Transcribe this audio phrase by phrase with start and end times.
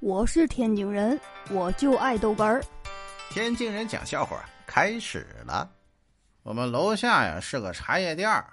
[0.00, 1.20] 我是天津人，
[1.50, 2.62] 我就爱豆干儿。
[3.30, 5.68] 天津人讲笑话开始了。
[6.44, 8.48] 我们楼下呀是个茶叶店儿，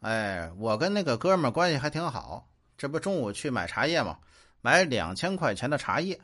[0.00, 2.46] 哎，我跟那个哥们儿关系还挺好。
[2.76, 4.18] 这不中午去买茶叶吗？
[4.60, 6.20] 买两千块钱的茶叶。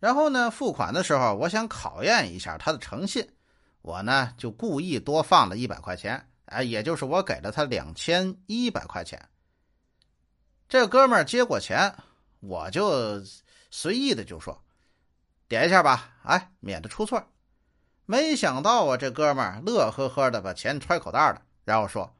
[0.00, 3.24] 然后呢，付款的时候，我想考验一下他的诚信，
[3.82, 9.28] 我呢就故意多放了一百块钱，哎，也就是我给了他两千一百块钱。
[10.68, 11.94] 这哥们儿接过钱，
[12.40, 13.20] 我就
[13.70, 14.62] 随意的就说
[15.48, 17.22] ：“点一下吧，哎，免得出错。”
[18.06, 22.14] 没想到啊，这哥们儿乐呵呵的把钱揣口袋了，然后说：“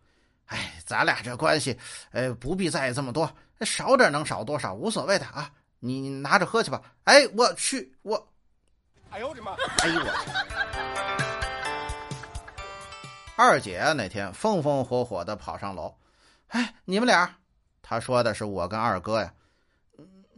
[0.46, 1.78] 哎，咱俩这关系，
[2.10, 5.52] 哎，不必在意这么多，少点能少多少，无所谓的啊。
[5.78, 8.32] 你拿着喝去吧。”哎，我去，我，
[9.10, 9.52] 哎呦我的妈！
[9.52, 10.12] 哎呦我！
[13.36, 15.94] 二姐，那天风风火火的跑上楼，
[16.48, 17.36] 哎，你们俩，
[17.82, 19.32] 她说的是我跟二哥呀，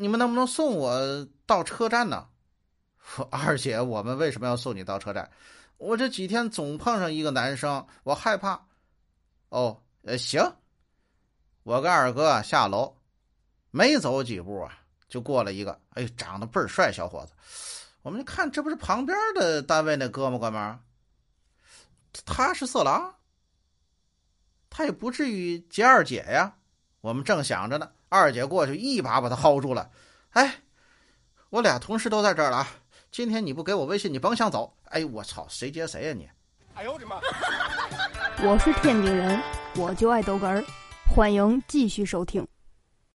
[0.00, 2.28] 你们能不能送我到车站呢？
[3.32, 5.28] 二姐，我们为什么要送你到车站？
[5.76, 8.64] 我这几天总碰上一个男生，我害怕。
[9.48, 10.40] 哦，呃，行。
[11.64, 12.96] 我跟二哥下楼，
[13.72, 17.32] 没走几步啊，就过来一个，哎，长得倍儿帅小伙子。
[18.02, 20.78] 我们看，这不是旁边的单位那哥们哥们？
[22.24, 23.16] 他是色狼，
[24.70, 26.54] 他也不至于劫二姐呀。
[27.00, 29.88] 我们正想着呢，二姐过去一把把他薅住了。
[30.30, 30.56] 哎，
[31.50, 32.68] 我俩同事都在这儿了啊。
[33.10, 34.74] 今天你不给我微信，你甭想走！
[34.86, 36.28] 哎，我操，谁接谁呀你？
[36.74, 37.20] 哎呦我的妈！
[38.42, 39.40] 我是天津人，
[39.76, 40.62] 我就爱逗哏儿。
[41.08, 42.46] 欢迎继续收听。